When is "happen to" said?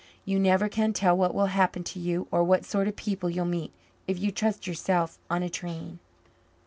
1.53-1.99